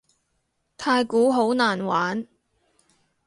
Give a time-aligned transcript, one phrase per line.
[0.77, 2.25] 太鼓好難玩